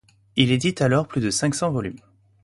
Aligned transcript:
Il 0.35 0.49
édite 0.51 0.81
alors 0.81 1.07
plus 1.07 1.21
de 1.21 1.29
cinq 1.29 1.53
cents 1.53 1.69
volumes. 1.71 1.99